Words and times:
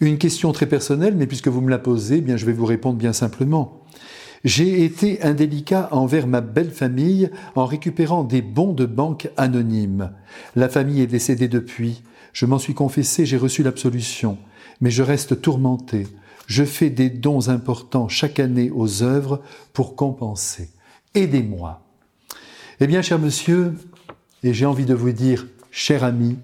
Une 0.00 0.18
question 0.18 0.52
très 0.52 0.66
personnelle, 0.66 1.16
mais 1.16 1.26
puisque 1.26 1.48
vous 1.48 1.62
me 1.62 1.70
la 1.70 1.78
posez, 1.78 2.16
eh 2.16 2.20
bien 2.20 2.36
je 2.36 2.44
vais 2.44 2.52
vous 2.52 2.66
répondre 2.66 2.98
bien 2.98 3.14
simplement. 3.14 3.80
J'ai 4.44 4.84
été 4.84 5.22
indélicat 5.22 5.88
envers 5.90 6.26
ma 6.26 6.42
belle 6.42 6.70
famille 6.70 7.30
en 7.54 7.64
récupérant 7.64 8.22
des 8.22 8.42
bons 8.42 8.74
de 8.74 8.84
banque 8.84 9.30
anonymes. 9.38 10.12
La 10.54 10.68
famille 10.68 11.00
est 11.00 11.06
décédée 11.06 11.48
depuis. 11.48 12.02
Je 12.34 12.44
m'en 12.44 12.58
suis 12.58 12.74
confessé, 12.74 13.24
j'ai 13.24 13.38
reçu 13.38 13.62
l'absolution. 13.62 14.36
Mais 14.82 14.90
je 14.90 15.02
reste 15.02 15.40
tourmenté. 15.40 16.06
Je 16.46 16.64
fais 16.64 16.90
des 16.90 17.08
dons 17.08 17.48
importants 17.48 18.08
chaque 18.08 18.38
année 18.38 18.70
aux 18.70 19.02
œuvres 19.02 19.42
pour 19.72 19.96
compenser. 19.96 20.68
Aidez-moi. 21.14 21.80
Eh 22.80 22.86
bien, 22.86 23.00
cher 23.00 23.18
monsieur, 23.18 23.72
et 24.42 24.52
j'ai 24.52 24.66
envie 24.66 24.84
de 24.84 24.94
vous 24.94 25.12
dire, 25.12 25.46
cher 25.70 26.04
ami, 26.04 26.36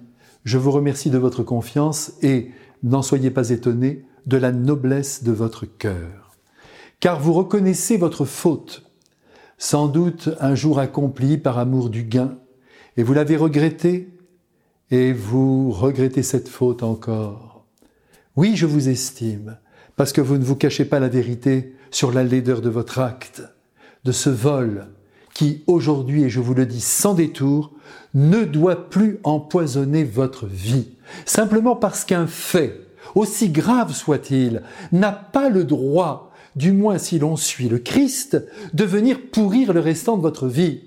je 0.45 0.57
vous 0.57 0.71
remercie 0.71 1.11
de 1.11 1.19
votre 1.19 1.43
confiance 1.43 2.14
et 2.23 2.50
n'en 2.83 3.03
soyez 3.03 3.30
pas 3.30 3.51
étonné 3.51 4.05
de 4.27 4.37
la 4.37 4.53
noblesse 4.53 5.25
de 5.25 5.33
votre 5.33 5.66
cœur. 5.66 6.37
Car 7.01 7.20
vous 7.20 7.33
reconnaissez 7.33 7.97
votre 7.97 8.25
faute, 8.25 8.84
sans 9.59 9.89
doute 9.89 10.30
un 10.41 10.55
jour 10.55 10.79
accompli 10.79 11.39
par 11.39 11.59
amour 11.59 11.91
du 11.91 12.05
gain, 12.05 12.39
et 12.97 13.03
vous 13.03 13.15
l'avez 13.15 13.37
regretté, 13.37 14.11
et 14.91 15.12
vous 15.12 15.70
regrettez 15.70 16.23
cette 16.23 16.48
faute 16.48 16.83
encore. 16.83 17.65
Oui, 18.37 18.56
je 18.56 18.66
vous 18.66 18.89
estime, 18.89 19.59
parce 19.97 20.12
que 20.12 20.20
vous 20.20 20.39
ne 20.39 20.45
vous 20.45 20.56
cachez 20.56 20.84
pas 20.84 21.01
la 21.01 21.09
vérité 21.09 21.75
sur 21.91 22.12
la 22.12 22.25
laideur 22.25 22.61
de 22.61 22.70
votre 22.70 22.98
acte, 22.98 23.42
de 24.05 24.12
ce 24.12 24.30
vol 24.30 24.89
qui, 25.34 25.62
aujourd'hui, 25.66 26.24
et 26.24 26.30
je 26.30 26.41
vous 26.41 26.54
le 26.54 26.66
dis 26.66 26.80
sans 26.80 27.14
détour, 27.14 27.72
ne 28.14 28.45
doit 28.45 28.91
plus 28.91 29.18
empoisonner 29.24 30.05
votre 30.05 30.46
vie, 30.46 30.88
simplement 31.24 31.77
parce 31.77 32.05
qu'un 32.05 32.27
fait, 32.27 32.80
aussi 33.14 33.48
grave 33.50 33.95
soit-il, 33.95 34.62
n'a 34.92 35.12
pas 35.12 35.48
le 35.48 35.64
droit, 35.64 36.32
du 36.56 36.72
moins 36.72 36.98
si 36.98 37.19
l'on 37.19 37.36
suit 37.36 37.69
le 37.69 37.78
Christ, 37.78 38.42
de 38.74 38.84
venir 38.84 39.19
pourrir 39.33 39.72
le 39.72 39.80
restant 39.80 40.16
de 40.16 40.22
votre 40.22 40.47
vie. 40.47 40.83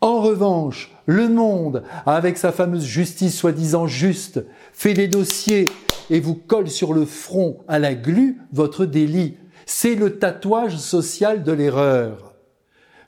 En 0.00 0.20
revanche, 0.20 0.92
le 1.06 1.28
monde, 1.28 1.82
avec 2.04 2.38
sa 2.38 2.52
fameuse 2.52 2.84
justice 2.84 3.36
soi-disant 3.36 3.86
juste, 3.86 4.44
fait 4.72 4.94
les 4.94 5.08
dossiers 5.08 5.68
et 6.10 6.20
vous 6.20 6.34
colle 6.34 6.68
sur 6.68 6.92
le 6.92 7.04
front 7.04 7.58
à 7.68 7.78
la 7.78 7.94
glu 7.94 8.38
votre 8.52 8.86
délit. 8.86 9.36
C'est 9.64 9.94
le 9.94 10.18
tatouage 10.18 10.76
social 10.76 11.42
de 11.42 11.52
l'erreur. 11.52 12.35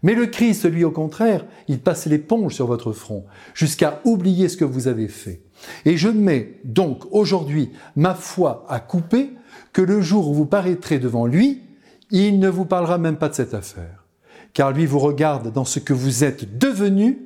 Mais 0.02 0.14
le 0.14 0.26
Christ, 0.26 0.70
lui, 0.70 0.84
au 0.84 0.90
contraire, 0.90 1.44
il 1.66 1.80
passe 1.80 2.06
l'éponge 2.06 2.54
sur 2.54 2.66
votre 2.66 2.92
front, 2.92 3.24
jusqu'à 3.54 4.00
oublier 4.04 4.48
ce 4.48 4.56
que 4.56 4.64
vous 4.64 4.88
avez 4.88 5.08
fait. 5.08 5.42
Et 5.84 5.96
je 5.96 6.08
mets 6.08 6.60
donc 6.64 7.04
aujourd'hui 7.10 7.70
ma 7.96 8.14
foi 8.14 8.64
à 8.68 8.80
couper 8.80 9.30
que 9.72 9.82
le 9.82 10.00
jour 10.00 10.28
où 10.28 10.34
vous 10.34 10.46
paraîtrez 10.46 10.98
devant 10.98 11.26
lui, 11.26 11.62
il 12.10 12.38
ne 12.38 12.48
vous 12.48 12.64
parlera 12.64 12.98
même 12.98 13.16
pas 13.16 13.28
de 13.28 13.34
cette 13.34 13.54
affaire. 13.54 14.04
Car 14.52 14.72
lui 14.72 14.86
vous 14.86 14.98
regarde 14.98 15.52
dans 15.52 15.64
ce 15.64 15.78
que 15.78 15.92
vous 15.92 16.24
êtes 16.24 16.58
devenu 16.58 17.18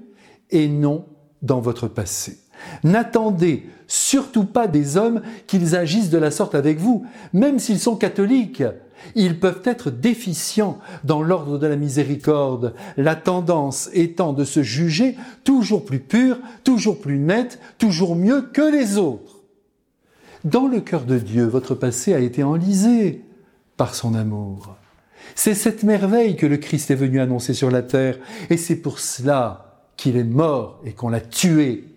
et 0.51 0.69
non 0.69 1.07
dans 1.43 1.61
votre 1.61 1.89
passé. 1.89 2.39
N'attendez 2.85 3.67
surtout 3.87 4.45
pas 4.45 4.67
des 4.67 4.97
hommes 4.97 5.23
qu'ils 5.47 5.77
agissent 5.77 6.11
de 6.11 6.19
la 6.19 6.31
sorte 6.31 6.55
avec 6.55 6.79
vous, 6.79 7.05
même 7.33 7.59
s'ils 7.59 7.81
sont 7.81 7.97
catholiques. 7.97 8.63
Ils 9.15 9.39
peuvent 9.39 9.63
être 9.65 9.91
déficients 9.91 10.79
dans 11.05 11.23
l'ordre 11.23 11.59
de 11.59 11.67
la 11.67 11.77
miséricorde, 11.77 12.75
la 12.97 13.17
tendance 13.17 13.91
étant 13.93 14.33
de 14.33 14.45
se 14.45 14.63
juger 14.63 15.17
toujours 15.45 15.85
plus 15.85 16.01
pur, 16.01 16.39
toujours 16.65 17.01
plus 17.01 17.19
net, 17.19 17.59
toujours 17.79 18.17
mieux 18.17 18.43
que 18.43 18.73
les 18.73 18.99
autres. 18.99 19.41
Dans 20.45 20.67
le 20.67 20.81
cœur 20.81 21.05
de 21.05 21.19
Dieu, 21.19 21.45
votre 21.45 21.75
passé 21.75 22.15
a 22.15 22.19
été 22.19 22.43
enlisé 22.43 23.23
par 23.77 23.95
son 23.95 24.15
amour. 24.15 24.77
C'est 25.35 25.55
cette 25.55 25.83
merveille 25.83 26.37
que 26.37 26.47
le 26.47 26.57
Christ 26.57 26.91
est 26.91 26.97
venu 26.97 27.21
annoncer 27.21 27.55
sur 27.55 27.71
la 27.71 27.83
terre, 27.83 28.19
et 28.51 28.57
c'est 28.57 28.77
pour 28.77 28.99
cela 28.99 29.87
qu'il 29.97 30.17
est 30.17 30.25
mort 30.25 30.81
et 30.85 30.93
qu'on 30.93 31.09
l'a 31.09 31.21
tué 31.21 31.92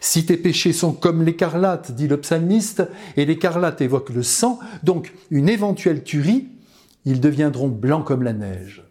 si 0.00 0.24
tes 0.26 0.36
péchés 0.36 0.72
sont 0.72 0.92
comme 0.92 1.22
l'écarlate, 1.22 1.92
dit 1.92 2.08
le 2.08 2.18
psalmiste, 2.18 2.84
et 3.16 3.24
l'écarlate 3.24 3.80
évoque 3.80 4.10
le 4.10 4.22
sang, 4.22 4.58
donc 4.82 5.12
une 5.30 5.48
éventuelle 5.48 6.04
tuerie, 6.04 6.48
ils 7.04 7.20
deviendront 7.20 7.68
blancs 7.68 8.04
comme 8.04 8.22
la 8.22 8.32
neige. 8.32 8.84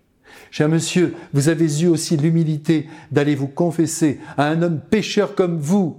Cher 0.52 0.68
monsieur, 0.68 1.16
vous 1.34 1.50
avez 1.50 1.82
eu 1.82 1.88
aussi 1.88 2.18
l'humilité 2.18 2.88
d'aller 3.12 3.36
vous 3.36 3.48
confesser 3.48 4.20
à 4.38 4.48
un 4.48 4.62
homme 4.62 4.80
pécheur 4.80 5.36
comme 5.36 5.58
vous, 5.58 5.98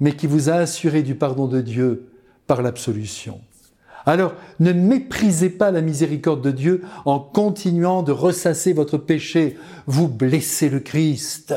mais 0.00 0.12
qui 0.12 0.26
vous 0.26 0.50
a 0.50 0.54
assuré 0.54 1.02
du 1.02 1.14
pardon 1.14 1.46
de 1.46 1.60
Dieu 1.60 2.08
par 2.46 2.62
l'absolution. 2.62 3.40
Alors, 4.06 4.34
ne 4.60 4.72
méprisez 4.72 5.50
pas 5.50 5.70
la 5.70 5.82
miséricorde 5.82 6.42
de 6.42 6.50
Dieu 6.50 6.82
en 7.04 7.18
continuant 7.18 8.02
de 8.02 8.12
ressasser 8.12 8.72
votre 8.72 8.96
péché. 8.96 9.58
Vous 9.86 10.08
blessez 10.08 10.70
le 10.70 10.80
Christ. 10.80 11.54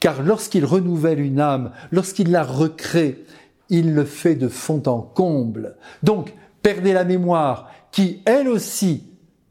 Car 0.00 0.22
lorsqu'il 0.22 0.64
renouvelle 0.64 1.20
une 1.20 1.40
âme, 1.40 1.72
lorsqu'il 1.90 2.30
la 2.30 2.42
recrée, 2.42 3.24
il 3.68 3.94
le 3.94 4.04
fait 4.04 4.34
de 4.34 4.48
fond 4.48 4.82
en 4.86 5.00
comble. 5.00 5.76
Donc, 6.02 6.34
perdez 6.62 6.92
la 6.92 7.04
mémoire, 7.04 7.70
qui 7.90 8.20
elle 8.24 8.48
aussi 8.48 9.04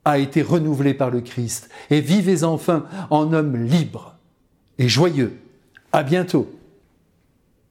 a 0.05 0.17
été 0.17 0.41
renouvelée 0.41 0.93
par 0.93 1.09
le 1.09 1.21
Christ, 1.21 1.69
et 1.89 2.01
vivez 2.01 2.43
enfin 2.43 2.85
en 3.09 3.33
homme 3.33 3.55
libre 3.55 4.15
et 4.77 4.89
joyeux. 4.89 5.37
À 5.91 6.03
bientôt. 6.03 6.49